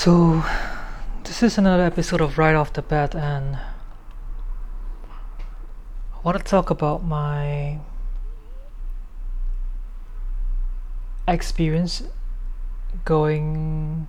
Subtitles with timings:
[0.00, 0.42] So,
[1.24, 3.60] this is another episode of Right Off the Bat, and I
[6.22, 7.80] want to talk about my
[11.28, 12.02] experience
[13.04, 14.08] going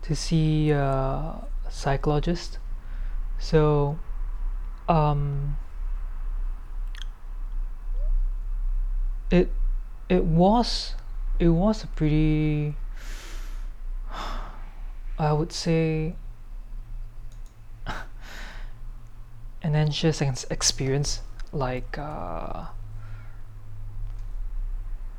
[0.00, 2.56] to see a psychologist.
[3.38, 3.98] So,
[4.88, 5.58] um,
[9.30, 9.52] it
[10.08, 10.94] it was
[11.38, 12.76] it was a pretty
[15.18, 16.16] I would say
[19.62, 21.22] an anxious experience
[21.52, 22.66] like uh,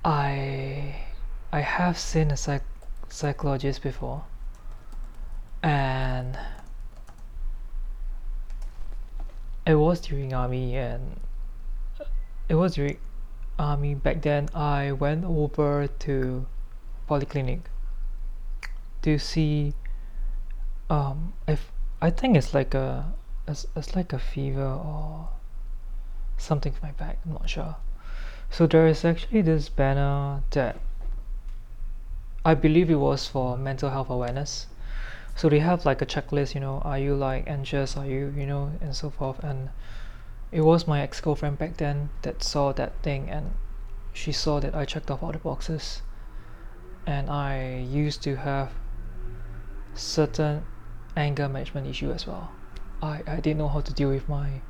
[0.04, 1.06] I
[1.54, 2.62] I have seen a psych-
[3.08, 4.26] psychologist before
[5.64, 6.38] and
[9.66, 11.22] it was during army and
[12.50, 12.98] it was during
[13.58, 16.46] army back then I went over to
[17.10, 17.62] polyclinic
[19.02, 19.74] to see
[20.90, 21.72] um if
[22.02, 23.14] I think it's like a
[23.48, 25.30] it's, it's like a fever or
[26.38, 27.76] something for my back I'm not sure.
[28.50, 30.78] So there is actually this banner that
[32.44, 34.68] I believe it was for mental health awareness.
[35.36, 38.46] So they have like a checklist you know are you like anxious are you you
[38.46, 39.40] know and so forth.
[39.44, 39.70] And
[40.52, 43.54] it was my ex-girlfriend back then that saw that thing and
[44.14, 46.02] she saw that I checked off all the boxes.
[47.08, 48.72] And I used to have
[49.94, 50.66] certain
[51.16, 52.52] anger management issue as well.
[53.02, 54.62] I, I didn't know how to deal with my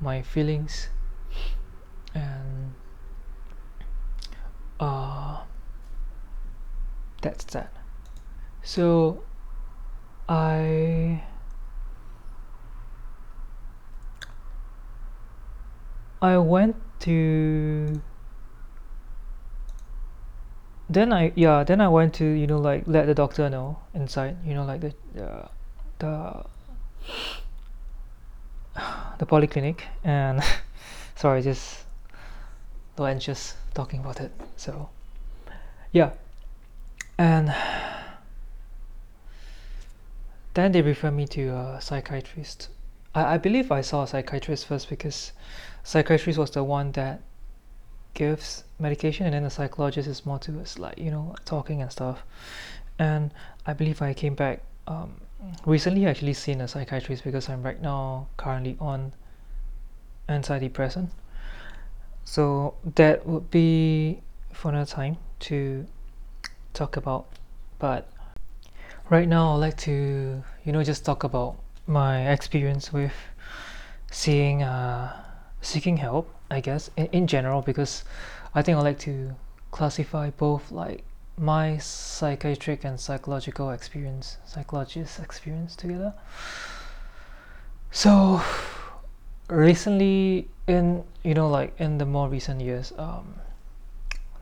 [0.00, 0.88] my feelings.
[2.14, 2.72] And
[4.80, 5.42] uh
[7.22, 7.72] that's that.
[8.62, 9.22] So
[10.28, 11.22] I
[16.22, 18.00] I went to
[20.88, 24.36] then I yeah then I went to you know like let the doctor know inside
[24.44, 25.48] you know like the the
[25.98, 26.44] the,
[29.18, 30.42] the polyclinic and
[31.16, 31.84] sorry just
[32.98, 34.88] anxious talking about it so
[35.96, 36.10] yeah.
[37.16, 37.54] And
[40.52, 42.68] then they refer me to a psychiatrist.
[43.14, 45.32] I, I believe I saw a psychiatrist first because
[45.84, 47.22] psychiatrist was the one that
[48.16, 52.24] gives medication and then the psychologist is more towards like you know talking and stuff.
[52.98, 53.32] And
[53.66, 55.20] I believe I came back um,
[55.64, 59.12] recently actually seen a psychiatrist because I'm right now currently on
[60.28, 61.10] antidepressant.
[62.24, 64.22] So that would be
[64.52, 65.86] for another time to
[66.72, 67.26] talk about.
[67.78, 68.10] But
[69.10, 71.56] right now I'd like to you know just talk about
[71.86, 73.14] my experience with
[74.10, 75.12] seeing uh,
[75.60, 78.04] seeking help I guess in, in general because
[78.54, 79.34] I think I like to
[79.70, 81.04] classify both like
[81.38, 86.14] my psychiatric and psychological experience psychologist experience together.
[87.90, 88.40] So
[89.48, 93.36] recently in you know like in the more recent years um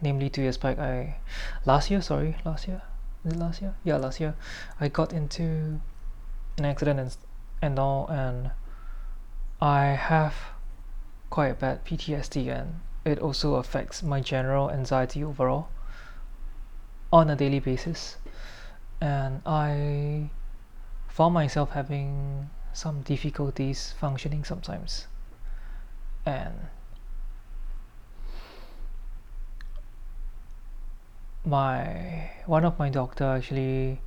[0.01, 1.17] namely two years back I
[1.65, 2.83] last year sorry last year?
[3.25, 3.75] Is it last year?
[3.85, 4.35] Yeah last year
[4.81, 5.81] I got into
[6.59, 7.17] an accident and
[7.63, 8.51] and all and
[9.61, 10.35] I have
[11.35, 15.67] quite bad PTSD and it also affects my general anxiety overall
[17.13, 18.19] on a daily basis.
[19.01, 20.31] And I
[21.09, 25.09] found myself having some difficulties functioning sometimes.
[26.25, 26.55] And
[31.45, 34.01] my one of my doctor actually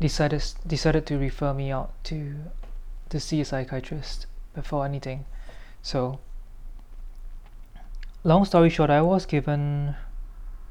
[0.00, 2.34] decided decided to refer me out to
[3.10, 5.26] to see a psychiatrist before anything
[5.82, 6.20] so
[8.24, 9.94] long story short I was given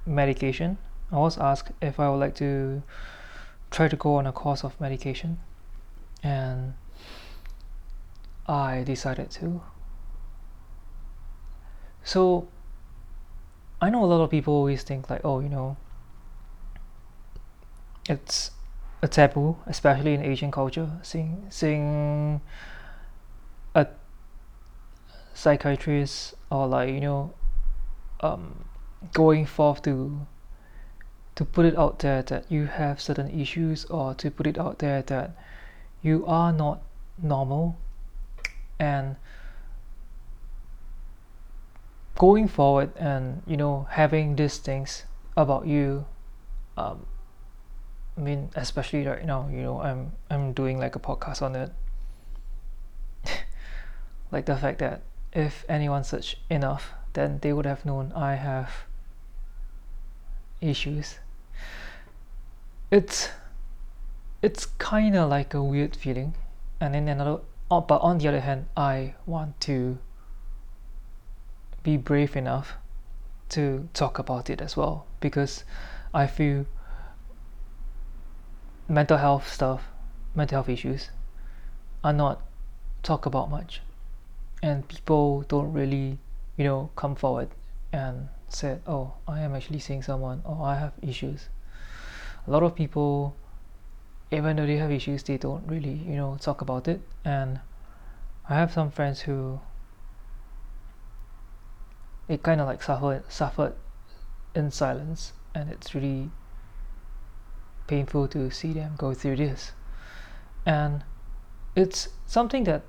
[0.05, 0.77] medication.
[1.11, 2.83] I was asked if I would like to
[3.71, 5.39] try to go on a course of medication
[6.23, 6.73] and
[8.47, 9.61] I decided to.
[12.03, 12.47] So
[13.81, 15.77] I know a lot of people always think like oh you know
[18.09, 18.51] it's
[19.01, 22.41] a taboo especially in Asian culture seeing seeing
[25.37, 27.31] psychiatrist or like you know
[28.21, 28.65] um,
[29.13, 30.25] going forth to
[31.35, 34.79] to put it out there that you have certain issues or to put it out
[34.79, 35.37] there that
[36.01, 36.81] you are not
[37.21, 37.77] normal.
[38.79, 39.15] And
[42.15, 45.03] going forward and you know having these things
[45.35, 46.05] about you
[46.77, 47.05] um,
[48.17, 51.71] I mean especially right now you know I'm I'm doing like a podcast on it.
[54.29, 55.03] Like the fact that
[55.37, 58.85] if anyone searched enough then they would have known I have
[60.61, 61.19] issues.
[62.91, 63.29] It's
[64.41, 66.35] it's kind of like a weird feeling.
[66.79, 67.39] And then another
[67.71, 69.97] oh, but on the other hand i want to
[71.83, 72.73] be brave enough
[73.49, 75.07] to talk about it as well.
[75.19, 75.63] Because
[76.13, 76.65] i feel
[78.87, 79.89] mental health stuff
[80.33, 81.09] mental health issues
[82.03, 82.41] are not
[83.03, 83.81] talked about much
[84.61, 86.17] and people don't really
[86.57, 87.49] you know come forward
[87.93, 91.49] and said oh i am actually seeing someone or i have issues.
[92.47, 93.35] A lot of people
[94.31, 97.01] even though they have issues they don't really you know talk about it.
[97.25, 97.59] And
[98.49, 99.59] i have some friends who
[102.27, 103.73] it kind of like suffered suffered
[104.55, 106.29] in silence and it's really
[107.87, 109.71] painful to see them go through this.
[110.65, 111.03] And
[111.75, 112.83] it's something that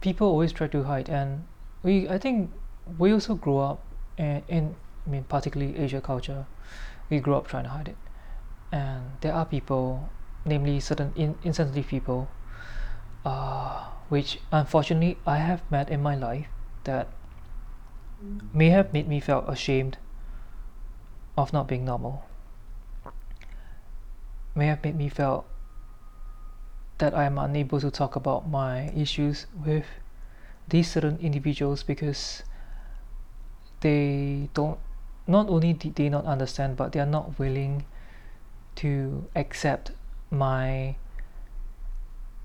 [0.00, 1.44] people always try to hide and
[1.82, 2.50] we i think
[2.98, 3.82] we also grow up
[4.16, 4.74] in, in
[5.06, 6.46] i mean particularly asia culture
[7.10, 7.96] we grew up trying to hide it.
[8.72, 10.08] And there are people
[10.44, 12.30] namely certain in, insensitive people
[13.26, 16.46] uh, which unfortunately I have met in my life
[16.84, 17.08] that
[18.54, 19.98] may have made me feel ashamed
[21.36, 22.24] of not being normal.
[24.54, 25.44] May have made me feel
[27.00, 29.86] that I am unable to talk about my issues with
[30.68, 32.44] these certain individuals because
[33.80, 34.78] they don't
[35.26, 37.84] not only did they not understand but they are not willing
[38.76, 39.92] to accept
[40.30, 40.94] my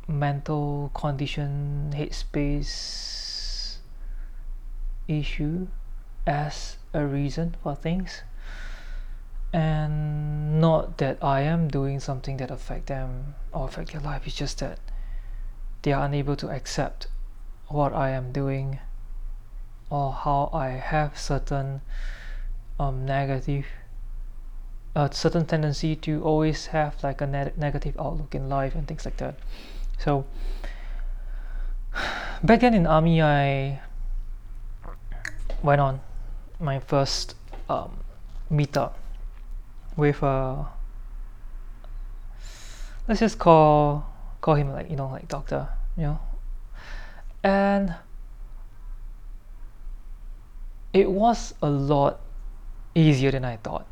[0.07, 3.77] mental condition headspace
[5.07, 5.67] issue
[6.25, 8.23] as a reason for things
[9.55, 14.27] and not that I am doing something that affect them or affect their life.
[14.27, 14.79] It's just that
[15.81, 17.07] they are unable to accept
[17.69, 18.79] what I am doing
[19.89, 21.79] or how I have certain
[22.77, 23.65] um, negative
[24.93, 29.05] a certain tendency to always have like a ne- negative outlook in life and things
[29.05, 29.35] like that.
[29.99, 30.25] So
[32.43, 33.79] back then in army i
[35.63, 36.01] went on
[36.59, 37.35] my first
[37.69, 38.03] um,
[38.51, 38.93] meetup
[39.95, 40.65] with a uh,
[43.07, 44.11] let's just call
[44.41, 46.19] call him like you know like doctor you know
[47.43, 47.95] and
[50.93, 52.19] it was a lot
[52.95, 53.87] easier than i thought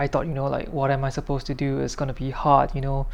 [0.00, 2.74] I thought, you know, like, what am I supposed to do is to be hard,
[2.74, 3.06] you know,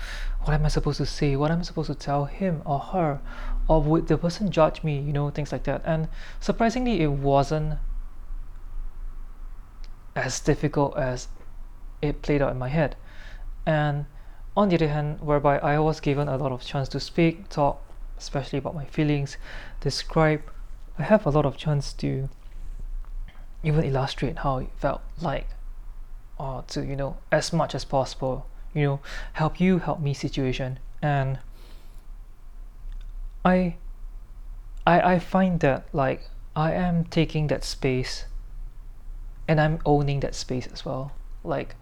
[0.45, 1.35] what am I supposed to say?
[1.35, 3.21] What am I supposed to tell him or her?
[3.67, 5.83] Or would the person judge me, you know, things like that.
[5.85, 6.07] And
[6.39, 7.79] surprisingly, it wasn't
[10.15, 11.27] as difficult as
[12.09, 12.97] it played out in my head.
[13.65, 14.07] And
[14.57, 17.83] on the other hand, whereby I was given a lot of chance to speak, talk,
[18.19, 19.37] especially about my feelings,
[19.81, 20.43] describe,
[20.99, 22.29] I have a lot of chance to
[23.63, 25.49] even illustrate how it felt like
[26.39, 29.01] or to you know as much as possible you know
[29.35, 31.39] help you help me situation and
[33.45, 33.77] I
[34.87, 38.27] I I find that like I am taking that space
[39.49, 41.13] and I'm owning that space as well
[41.43, 41.75] like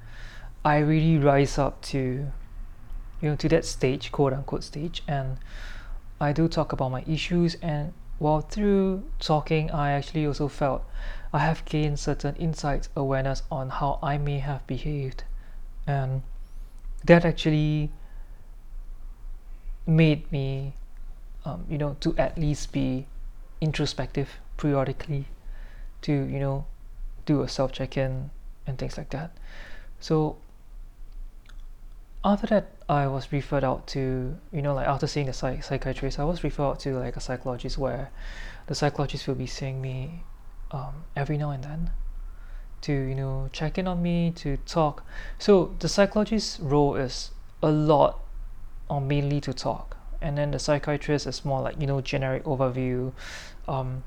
[0.64, 2.32] I really rise up to
[3.20, 5.38] you know to that stage quote unquote stage and
[6.20, 10.84] I do talk about my issues and while through talking I actually also felt
[11.32, 15.24] I have gained certain insights, awareness on how I may have behaved,
[15.84, 16.22] and
[17.04, 17.90] that actually
[19.84, 20.74] made me,
[21.44, 23.06] um, you know, to at least be
[23.60, 25.26] introspective periodically,
[26.02, 26.66] to you know,
[27.26, 28.30] do a self check-in
[28.64, 29.32] and things like that.
[29.98, 30.36] So
[32.24, 36.18] after that, I was referred out to, you know, like after seeing the psych- psychiatrist,
[36.18, 38.10] I was referred out to like a psychologist where
[38.66, 40.24] the psychologist will be seeing me
[40.70, 41.90] um, every now and then
[42.84, 45.04] to you know check in on me to talk.
[45.38, 47.30] So the psychologist's role is
[47.62, 48.20] a lot
[48.88, 49.96] or mainly to talk.
[50.20, 53.12] And then the psychiatrist is more like you know generic overview
[53.66, 54.04] um,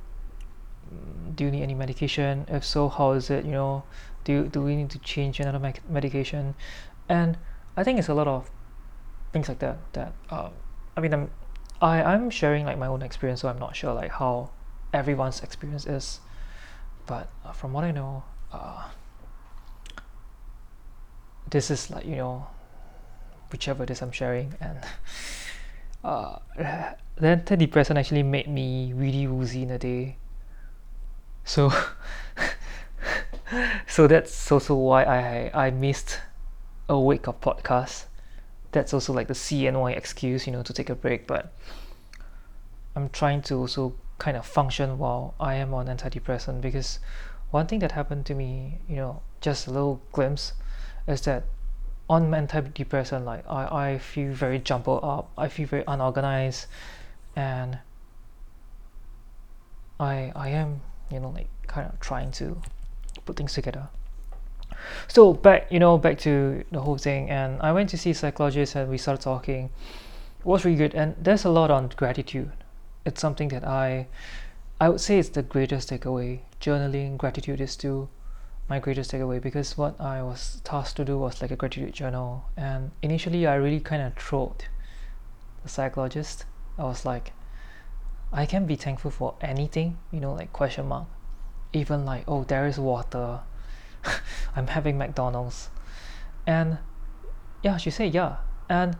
[1.36, 2.46] do you need any medication?
[2.48, 3.46] If so how is it?
[3.46, 3.84] You know
[4.24, 6.54] do, do we need to change another me- medication?
[7.10, 7.38] And
[7.78, 8.50] i think it's a lot of
[9.32, 10.52] things like that that um,
[10.98, 11.30] i mean i'm
[11.80, 14.50] I, i'm sharing like my own experience so i'm not sure like how
[14.94, 16.20] everyone's experience is
[17.08, 18.90] but uh, from what I know, uh,
[21.50, 22.48] this is like you know,
[23.52, 24.80] whichever it is I'm sharing, and
[26.04, 30.18] uh, the antidepressant actually made me really woozy in a day.
[31.46, 31.72] So,
[33.88, 36.20] so that's also why I I missed
[36.90, 38.06] a week of podcast.
[38.72, 41.28] That's also like the CNY excuse, you know, to take a break.
[41.28, 41.54] But
[42.96, 47.00] I'm trying to also kind of function while I am on antidepressant because
[47.52, 50.54] one thing that happened to me, you know, just a little glimpse,
[51.08, 51.46] is that
[52.10, 56.68] on antidepressant like I, I feel very jumbled up I feel very unorganized
[57.36, 57.80] and
[60.00, 62.62] I I am you know like kind of trying to
[63.26, 63.90] put things together
[65.08, 68.16] so back you know back to the whole thing and I went to see a
[68.16, 69.70] psychologist and we started talking.
[70.40, 72.52] It was really good and there's a lot on gratitude.
[73.06, 74.08] It's something that I
[74.80, 76.42] I would say it's the greatest takeaway.
[76.62, 78.10] Journaling gratitude is still
[78.70, 82.46] my greatest takeaway because what I was tasked to do was like a gratitude journal.
[82.56, 84.66] And initially I really kind of trolled
[85.64, 86.46] the psychologist.
[86.78, 87.34] I was like
[88.32, 91.08] I can be thankful for anything you know like question mark.
[91.74, 93.42] Even like oh there is water
[94.56, 95.70] I'm having McDonald's.
[96.46, 96.80] And
[97.64, 98.38] yeah she said yeah.
[98.70, 98.98] And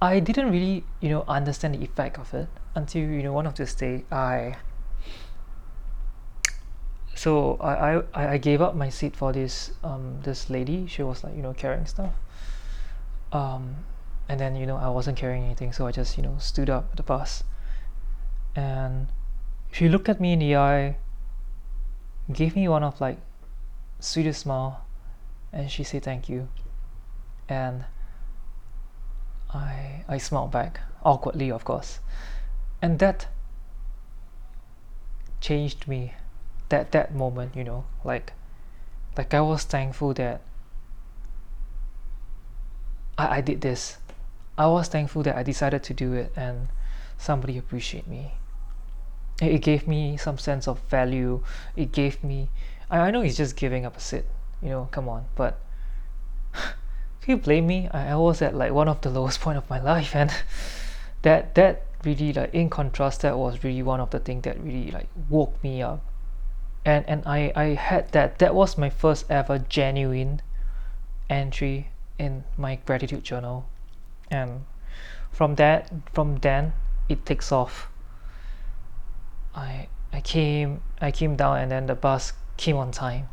[0.00, 3.54] I didn't really you know understand the effect of it until you know one of
[3.54, 4.56] this day I
[7.14, 10.86] so I, I I gave up my seat for this um this lady.
[10.86, 12.12] She was like you know carrying stuff.
[13.32, 13.76] Um
[14.28, 16.88] and then you know I wasn't carrying anything so I just you know stood up
[16.90, 17.42] at the bus.
[18.54, 19.08] And
[19.72, 20.96] she looked at me in the eye
[22.32, 23.18] gave me one of like
[24.00, 24.84] sweetest smile
[25.52, 26.48] and she said thank you.
[27.48, 27.84] And
[29.52, 32.00] I I smiled back awkwardly of course.
[32.82, 33.26] And that
[35.40, 36.14] changed me
[36.68, 38.32] that that moment you know like
[39.16, 40.40] like I was thankful that
[43.16, 43.98] I, I did this.
[44.58, 46.68] I was thankful that I decided to do it and
[47.18, 48.32] somebody appreciate me.
[49.40, 51.42] It gave me some sense of value.
[51.76, 52.48] It gave me
[52.90, 54.26] I, I know he's just giving up a sit
[54.62, 55.60] you know come on but
[57.26, 57.88] can you blame me?
[57.92, 60.32] I, I was at like one of the lowest point of my life and
[61.22, 64.90] that that really like in contrast that was really one of the things that really
[64.90, 66.04] like woke me up.
[66.84, 70.40] And and I I had that that was my first ever genuine
[71.28, 71.88] entry
[72.18, 73.68] in my gratitude journal.
[74.30, 74.64] And
[75.32, 76.74] from that from then
[77.08, 77.88] it takes off.
[79.54, 83.28] I I came I came down and then the bus came on time.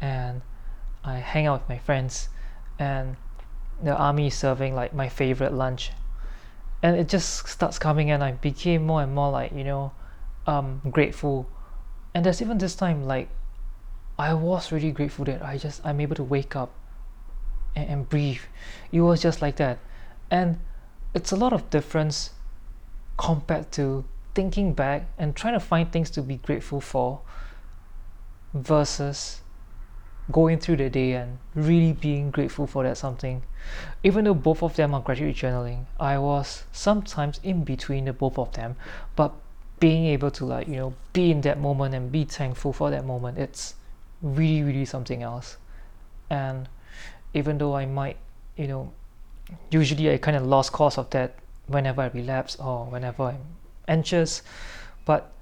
[0.00, 0.42] And
[1.02, 2.28] I hang out with my friends.
[2.78, 3.16] And
[3.82, 5.90] the army is serving like my favorite lunch.
[6.82, 9.92] And it just starts coming and I became more and more like you know
[10.46, 11.48] um, grateful.
[12.14, 13.28] And there's even this time like
[14.18, 16.70] I was really grateful that I just I'm able to wake up
[17.74, 18.42] and, and breathe.
[18.92, 19.78] It was just like that.
[20.30, 20.60] And
[21.14, 22.30] it's a lot of difference
[23.16, 27.20] compared to thinking back and trying to find things to be grateful for
[28.54, 29.42] versus
[30.32, 33.42] going through the day and really being grateful for that something.
[34.02, 38.38] Even though both of them are gratitude journaling i was sometimes in between the both
[38.38, 38.76] of them
[39.16, 39.32] but
[39.80, 43.04] being able to like you know be in that moment and be thankful for that
[43.04, 43.74] moment it's
[44.22, 45.56] really really something else.
[46.30, 46.68] And
[47.34, 48.16] even though i might
[48.56, 48.92] you know
[49.70, 51.34] usually i kind of lost cause of that
[51.66, 53.44] whenever i relapse or whenever i'm
[53.88, 54.42] anxious
[55.04, 55.33] but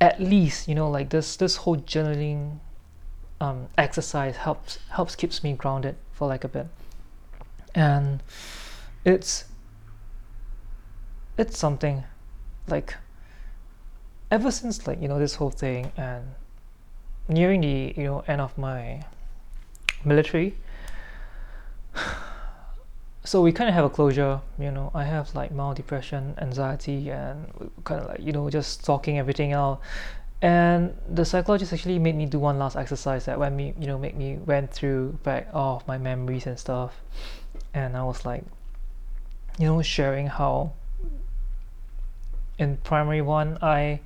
[0.00, 2.58] at least you know like this this whole journaling
[3.40, 6.66] um, exercise helps helps keeps me grounded for like a bit.
[7.74, 8.22] And
[9.04, 9.44] it's
[11.38, 12.04] it's something
[12.68, 12.96] like
[14.30, 16.24] ever since like you know this whole thing and
[17.28, 19.02] nearing the you know end of my
[20.04, 20.54] military
[23.24, 24.90] so we kind of have a closure you know.
[24.94, 29.52] I have like mild depression anxiety and kind of like you know just talking everything
[29.52, 29.80] out.
[30.42, 33.98] And the psychologist actually made me do one last exercise that when me you know
[33.98, 37.00] make me went through back all of my memories and stuff.
[37.74, 38.44] And i was like
[39.58, 40.72] you know sharing how
[42.58, 44.00] in primary one i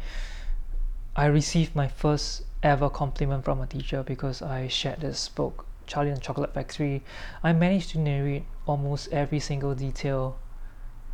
[1.14, 6.11] i received my first ever compliment from a teacher because i shared this book charlie
[6.11, 7.03] and chocolate factory
[7.43, 10.38] i managed to narrate almost every single detail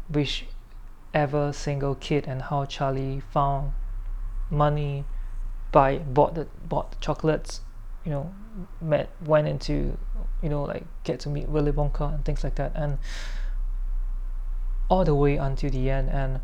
[0.09, 0.47] which
[1.13, 3.73] ever single kid and how charlie found
[4.51, 5.05] money
[5.73, 7.61] buy bought the bought the chocolates
[8.05, 8.33] you know
[8.81, 9.97] met went into
[10.43, 12.99] you know like get to meet Willy Wonka and things like that and
[14.89, 16.41] all the way until the end and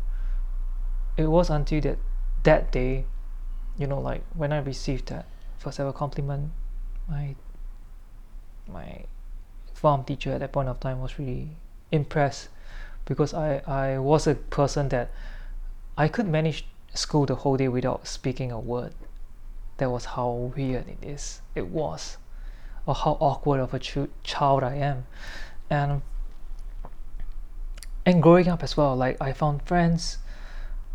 [1.17, 1.97] it was until that
[2.43, 3.05] that day
[3.77, 6.51] you know like when I received that first ever compliment
[7.09, 7.35] my
[8.69, 9.05] my
[9.73, 11.49] form teacher at that point of time was really
[11.91, 12.49] impressed
[13.05, 15.09] because I I was a person that
[15.97, 18.93] I could manage school the whole day without speaking a word.
[19.77, 21.41] That was how weird it is.
[21.55, 22.17] It was,
[22.85, 25.05] or how awkward of a ch- child I am,
[25.69, 26.01] and
[28.05, 28.95] and growing up as well.
[28.95, 30.17] Like I found friends.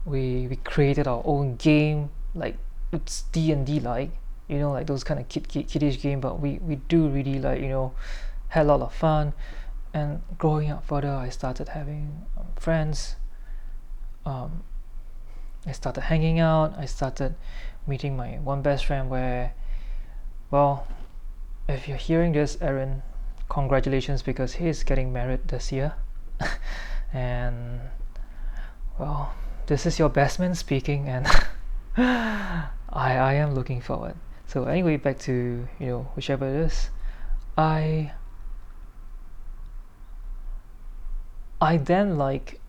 [0.04, 2.10] We we created our own game.
[2.34, 2.56] Like
[2.92, 4.10] it's D and D like
[4.48, 6.20] you know like those kind of kid, kid kiddish game.
[6.20, 7.94] But we we do really like you know
[8.48, 9.32] had a lot of fun.
[9.94, 13.16] And growing up further I started having um, friends.
[14.24, 14.62] Um,
[15.66, 16.74] I started hanging out.
[16.78, 17.34] I started
[17.86, 19.54] meeting my one best friend where
[20.50, 20.86] well
[21.68, 23.02] if you're hearing this Aaron
[23.48, 25.94] congratulations because he's getting married this year.
[27.14, 27.80] And
[28.98, 29.34] well
[29.66, 31.26] this is your best man speaking and
[31.96, 34.16] I, I am looking forward
[34.52, 36.90] so anyway back to you know whichever it is.
[37.56, 38.12] I
[41.58, 42.60] I then like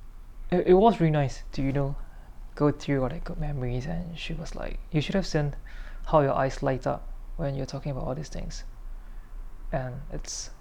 [0.50, 1.98] it, it was really nice to you know
[2.56, 5.56] go through all the good memories and she was like you should have seen
[6.06, 8.64] how your eyes light up when you're talking about all these things.
[9.74, 10.52] And it's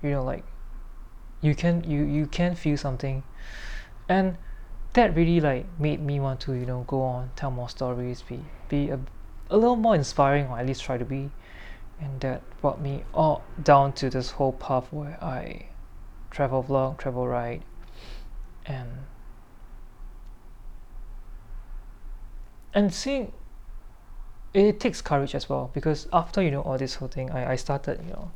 [0.00, 0.44] you know like
[1.40, 3.24] you can you you can feel something.
[4.08, 4.36] And
[4.92, 8.44] that really like made me want to you know go on tell more stories be
[8.68, 9.00] be a,
[9.50, 11.30] a little more inspiring or at least try to be
[12.00, 15.66] and that brought me all down to this whole path where I
[16.30, 17.62] travel vlog travel ride
[18.66, 18.88] and
[22.74, 23.32] and seeing
[24.52, 27.56] it takes courage as well because after you know all this whole thing I, I
[27.56, 28.30] started you know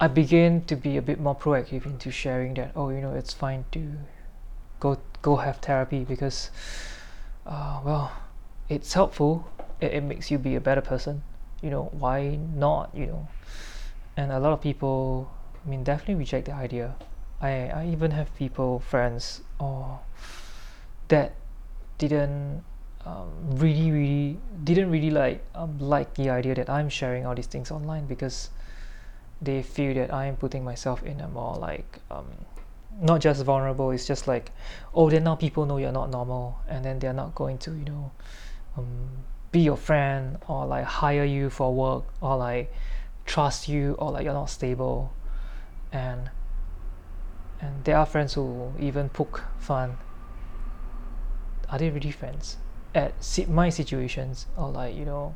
[0.00, 3.34] I began to be a bit more proactive into sharing that oh you know it's
[3.34, 3.92] fine to
[4.80, 6.50] go go have therapy because
[7.46, 8.12] uh, well
[8.68, 11.22] it's helpful it, it makes you be a better person.
[11.62, 13.28] You know why not you know?
[14.16, 15.30] And a lot of people
[15.64, 16.94] I mean definitely reject the idea.
[17.40, 20.00] I, I even have people friends or
[21.08, 21.34] that
[21.98, 22.64] didn't
[23.06, 27.46] um, really really didn't really like um, like the idea that I'm sharing all these
[27.46, 28.50] things online because
[29.40, 32.26] they feel that I am putting myself in a more like um,
[33.00, 34.50] not just vulnerable it's just like
[34.94, 37.84] oh then now people know you're not normal and then they're not going to you
[37.84, 38.10] know
[38.76, 39.08] um,
[39.50, 42.72] be your friend or like hire you for work or like
[43.24, 45.12] trust you or like you're not stable.
[45.92, 46.30] And
[47.60, 49.96] and there are friends who even poke fun.
[51.70, 52.56] Are they really friends?
[52.94, 53.14] At
[53.48, 55.34] my situations or like you know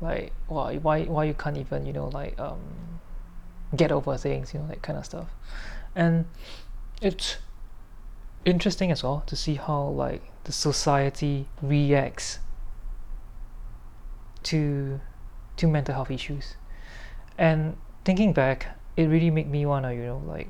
[0.00, 2.60] like why why why you can't even you know like um
[3.74, 5.28] get over things you know that kind of stuff.
[5.94, 6.26] And
[7.00, 7.38] it's
[8.44, 12.38] interesting as well to see how like the society reacts
[14.44, 15.00] to
[15.56, 16.56] to mental health issues.
[17.38, 20.48] And thinking back it really made me want to you know like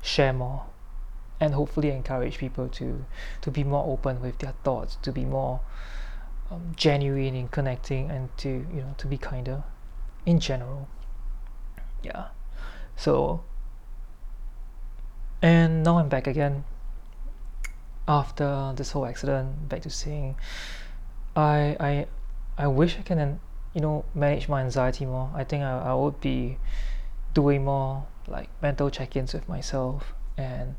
[0.00, 0.64] share more
[1.40, 3.04] and hopefully encourage people to
[3.40, 5.60] to be more open with their thoughts to be more
[6.50, 9.64] um, genuine in connecting and to you know to be kinder
[10.24, 10.88] in general.
[12.02, 12.26] Yeah.
[12.96, 13.42] So
[15.40, 16.64] and now I'm back again
[18.06, 20.36] after this whole accident back to seeing
[21.34, 22.06] I I
[22.58, 23.40] I wish I can
[23.74, 25.30] you know manage my anxiety more.
[25.34, 26.58] I think I, I would be
[27.34, 30.14] doing more like mental check-ins with myself.
[30.36, 30.76] And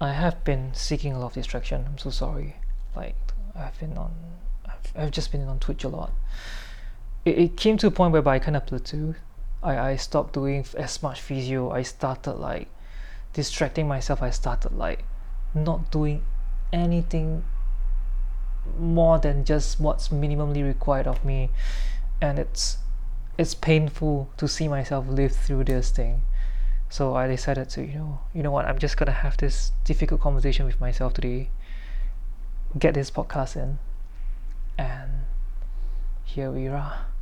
[0.00, 1.84] I have been seeking a lot of distraction.
[1.86, 2.56] I'm so sorry.
[2.94, 3.16] Like
[3.54, 4.12] I've been on
[4.66, 6.12] I've, I've just been on Twitch a lot.
[7.24, 9.16] It, it came to a point whereby I kind of plateaued.
[9.62, 11.70] I, I stopped doing as much physio.
[11.70, 12.68] I started like
[13.32, 14.22] distracting myself.
[14.22, 15.04] I started like
[15.54, 16.24] not doing
[16.72, 17.44] anything
[18.78, 21.50] more than just what's minimally required of me.
[22.20, 22.78] And it's
[23.38, 26.22] it's painful to see myself live through this thing.
[26.90, 28.64] So I decided to you know you know what?
[28.64, 31.50] I'm just gonna have this difficult conversation with myself today.
[32.78, 33.78] Get this podcast in.
[34.76, 35.10] And
[36.24, 37.06] here we are.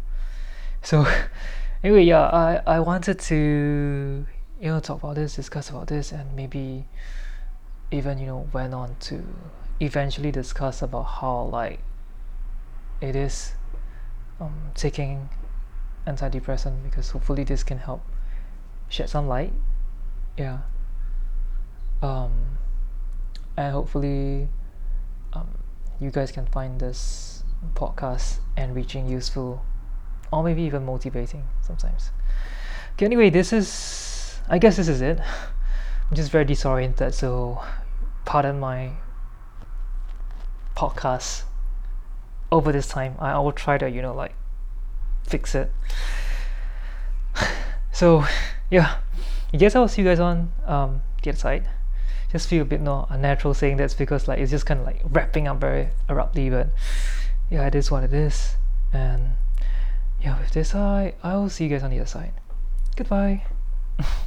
[0.82, 1.04] So
[1.82, 4.26] anyway yeah I, I wanted to
[4.60, 6.86] you know talk about this discuss about this and maybe
[7.90, 9.22] even you know went on to
[9.80, 11.80] eventually discuss about how like
[13.00, 13.52] it is
[14.40, 15.28] um, taking
[16.06, 18.02] antidepressant because hopefully this can help
[18.88, 19.52] shed some light.
[20.36, 20.58] Yeah.
[22.02, 22.58] Um,
[23.56, 24.48] and hopefully
[25.32, 25.48] um,
[26.00, 27.42] you guys can find this
[27.74, 29.64] podcast enriching useful
[30.32, 32.10] or maybe even motivating sometimes.
[32.94, 35.18] Okay anyway this is i guess this is it.
[36.10, 37.60] I'm just very disoriented so
[38.24, 38.92] pardon my
[40.76, 41.42] podcast
[42.52, 44.34] over this time I, I will try to you know like
[45.24, 45.72] fix it.
[47.92, 48.26] So
[48.70, 48.98] yeah.
[49.54, 51.66] I guess I'll see you guys on um, the other side.
[52.30, 55.00] Just feel a bit more unnatural saying that's because like it's just kind of like
[55.02, 56.68] wrapping up very abruptly but
[57.48, 58.56] yeah it is what it is.
[58.92, 59.36] And
[60.20, 62.34] yeah with this I I will see you guys on the other side.
[62.96, 63.46] Goodbye